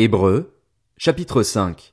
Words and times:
Hébreux, 0.00 0.52
chapitre 0.96 1.42
5 1.42 1.92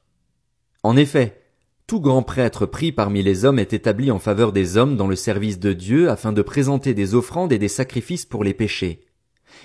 En 0.84 0.96
effet, 0.96 1.42
tout 1.88 2.00
grand 2.00 2.22
prêtre 2.22 2.68
pris 2.68 2.92
parmi 2.92 3.24
les 3.24 3.46
hommes 3.46 3.58
est 3.58 3.74
établi 3.74 4.12
en 4.12 4.20
faveur 4.20 4.52
des 4.52 4.78
hommes 4.78 4.96
dans 4.96 5.08
le 5.08 5.16
service 5.16 5.58
de 5.58 5.74
Dieu 5.74 6.12
afin 6.12 6.32
de 6.32 6.44
présenter 6.44 6.94
des 6.94 7.16
offrandes 7.16 7.52
et 7.52 7.58
des 7.58 7.68
sacrifices 7.68 8.28
pour 8.28 8.44
les 8.44 8.54
péchés. 8.54 9.02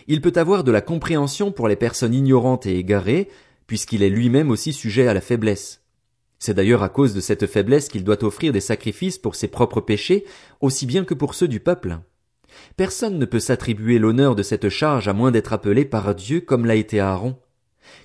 Il 0.07 0.23
peut 0.23 0.33
avoir 0.37 0.65
de 0.65 0.73
la 0.73 0.81
compréhension 0.81 1.53
pour 1.53 1.69
les 1.69 1.77
personnes 1.77 2.15
ignorantes 2.15 2.65
et 2.65 2.79
égarées, 2.79 3.29
puisqu'il 3.67 4.03
est 4.03 4.09
lui-même 4.09 4.51
aussi 4.51 4.73
sujet 4.73 5.07
à 5.07 5.13
la 5.13 5.21
faiblesse. 5.21 5.83
C'est 6.39 6.55
d'ailleurs 6.55 6.83
à 6.83 6.89
cause 6.89 7.13
de 7.13 7.21
cette 7.21 7.47
faiblesse 7.47 7.91
qu'il 7.91 8.05
doit 8.05 8.25
offrir 8.25 8.55
des 8.55 8.63
sacrifices 8.63 9.19
pour 9.19 9.35
ses 9.35 9.49
propres 9.49 9.83
péchés, 9.83 10.25
aussi 10.63 10.87
bien 10.87 11.05
que 11.05 11.13
pour 11.13 11.35
ceux 11.35 11.49
du 11.49 11.61
peuple. 11.61 11.99
Personne 12.79 13.19
ne 13.19 13.27
peut 13.27 13.39
s'attribuer 13.39 13.99
l'honneur 13.99 14.35
de 14.35 14.43
cette 14.43 14.71
charge 14.71 15.09
à 15.09 15.13
moins 15.13 15.31
d'être 15.31 15.53
appelé 15.53 15.85
par 15.85 16.15
Dieu 16.15 16.41
comme 16.41 16.65
l'a 16.65 16.77
été 16.77 17.01
Aaron. 17.01 17.37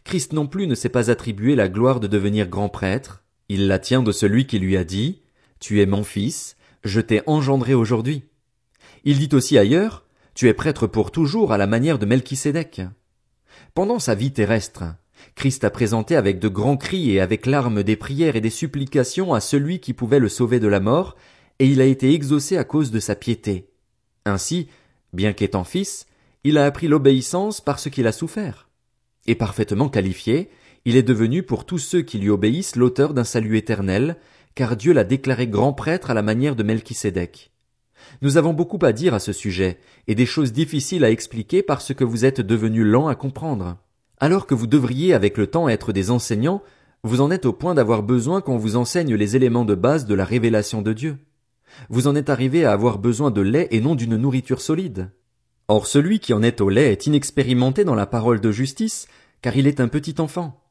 Christ 0.06 0.34
non 0.34 0.46
plus 0.46 0.68
ne 0.68 0.76
s'est 0.76 0.90
pas 0.90 1.10
attribué 1.10 1.56
la 1.56 1.68
gloire 1.68 2.00
de 2.00 2.06
devenir 2.06 2.48
grand 2.48 2.70
prêtre, 2.70 3.24
il 3.50 3.68
la 3.68 3.80
tient 3.80 4.04
de 4.04 4.12
celui 4.12 4.46
qui 4.46 4.60
lui 4.60 4.78
a 4.78 4.84
dit, 4.84 5.24
Tu 5.60 5.82
es 5.82 5.88
mon 5.88 6.04
fils, 6.04 6.58
je 6.84 7.02
t'ai 7.02 7.24
engendré 7.26 7.74
aujourd'hui. 7.74 8.24
Il 9.04 9.18
dit 9.18 9.36
aussi 9.36 9.58
ailleurs, 9.58 10.06
Tu 10.36 10.48
es 10.48 10.54
prêtre 10.54 10.86
pour 10.86 11.10
toujours 11.10 11.52
à 11.52 11.58
la 11.58 11.66
manière 11.66 11.98
de 11.98 12.06
Melchisédek. 12.06 12.84
Pendant 13.74 13.98
sa 13.98 14.14
vie 14.14 14.32
terrestre, 14.32 14.84
Christ 15.34 15.64
a 15.64 15.72
présenté 15.72 16.16
avec 16.16 16.38
de 16.38 16.50
grands 16.50 16.78
cris 16.78 17.10
et 17.10 17.20
avec 17.20 17.48
larmes 17.48 17.82
des 17.82 17.96
prières 17.96 18.36
et 18.36 18.42
des 18.42 18.52
supplications 18.52 19.34
à 19.34 19.40
celui 19.40 19.80
qui 19.80 19.94
pouvait 19.94 20.20
le 20.20 20.30
sauver 20.30 20.60
de 20.60 20.68
la 20.68 20.80
mort, 20.80 21.16
et 21.58 21.66
il 21.66 21.82
a 21.82 21.86
été 21.86 22.14
exaucé 22.14 22.58
à 22.58 22.64
cause 22.64 22.92
de 22.92 23.00
sa 23.00 23.16
piété. 23.16 23.72
Ainsi, 24.24 24.68
bien 25.14 25.34
qu'étant 25.34 25.64
fils, 25.64 26.06
il 26.44 26.60
a 26.60 26.66
appris 26.66 26.88
l'obéissance 26.88 27.60
parce 27.60 27.90
qu'il 27.90 28.06
a 28.06 28.12
souffert 28.12 28.66
et 29.26 29.36
parfaitement 29.36 29.90
qualifié, 29.90 30.50
il 30.86 30.96
est 30.96 31.04
devenu 31.04 31.44
pour 31.44 31.66
tous 31.66 31.80
ceux 31.80 32.02
qui 32.02 32.20
lui 32.20 32.30
obéissent 32.30 32.76
l'auteur 32.76 33.14
d'un 33.14 33.24
salut 33.24 33.58
éternel, 33.58 34.18
car 34.54 34.78
Dieu 34.78 34.94
l'a 34.94 35.04
déclaré 35.04 35.48
grand 35.48 35.74
prêtre 35.74 36.12
à 36.12 36.14
la 36.14 36.22
manière 36.22 36.56
de 36.56 36.64
Melchisédek. 36.64 37.52
Nous 38.22 38.38
avons 38.38 38.54
beaucoup 38.54 38.80
à 38.84 38.92
dire 38.92 39.14
à 39.14 39.20
ce 39.20 39.34
sujet, 39.34 39.80
et 40.08 40.16
des 40.16 40.26
choses 40.26 40.54
difficiles 40.54 41.04
à 41.04 41.12
expliquer 41.12 41.64
parce 41.64 41.94
que 41.94 42.04
vous 42.04 42.24
êtes 42.24 42.42
devenus 42.42 42.86
lents 42.86 43.08
à 43.08 43.16
comprendre. 43.16 43.78
Alors 44.20 44.46
que 44.46 44.54
vous 44.54 44.68
devriez 44.68 45.14
avec 45.14 45.38
le 45.38 45.48
temps 45.48 45.68
être 45.68 45.92
des 45.92 46.12
enseignants, 46.12 46.62
vous 47.04 47.22
en 47.22 47.32
êtes 47.32 47.46
au 47.46 47.54
point 47.54 47.76
d'avoir 47.76 48.04
besoin 48.04 48.42
qu'on 48.42 48.58
vous 48.58 48.76
enseigne 48.76 49.16
les 49.16 49.36
éléments 49.36 49.66
de 49.66 49.76
base 49.76 50.06
de 50.06 50.16
la 50.16 50.26
révélation 50.26 50.82
de 50.82 50.94
Dieu. 50.94 51.18
Vous 51.90 52.08
en 52.08 52.16
êtes 52.16 52.30
arrivé 52.30 52.64
à 52.64 52.72
avoir 52.72 53.00
besoin 53.00 53.32
de 53.32 53.42
lait 53.42 53.68
et 53.72 53.82
non 53.82 53.96
d'une 53.96 54.16
nourriture 54.16 54.62
solide. 54.62 55.10
Or 55.68 55.88
celui 55.88 56.20
qui 56.20 56.34
en 56.34 56.44
est 56.44 56.62
au 56.62 56.70
lait 56.70 56.92
est 56.92 57.08
inexpérimenté 57.08 57.84
dans 57.84 57.96
la 57.96 58.06
parole 58.06 58.40
de 58.40 58.52
justice, 58.52 59.08
car 59.42 59.58
il 59.58 59.68
est 59.68 59.80
un 59.80 59.88
petit 59.88 60.16
enfant. 60.20 60.62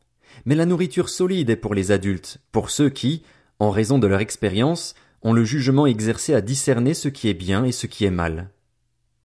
Mais 0.46 0.54
la 0.54 0.66
nourriture 0.66 1.08
solide 1.08 1.50
est 1.50 1.56
pour 1.56 1.74
les 1.74 1.90
adultes, 1.90 2.38
pour 2.52 2.70
ceux 2.70 2.90
qui, 2.90 3.22
en 3.58 3.70
raison 3.70 3.98
de 3.98 4.06
leur 4.06 4.20
expérience, 4.20 4.94
ont 5.22 5.32
le 5.32 5.44
jugement 5.44 5.86
exercé 5.86 6.34
à 6.34 6.40
discerner 6.40 6.94
ce 6.94 7.08
qui 7.08 7.28
est 7.28 7.34
bien 7.34 7.64
et 7.64 7.72
ce 7.72 7.86
qui 7.86 8.04
est 8.04 8.10
mal. 8.10 8.50